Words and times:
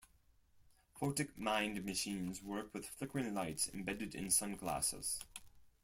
Photic 0.95 1.37
mind 1.37 1.85
machines 1.85 2.41
work 2.41 2.73
with 2.73 2.87
flickering 2.89 3.35
lights 3.35 3.69
embedded 3.71 4.15
in 4.15 4.31
sunglasses. 4.31 5.19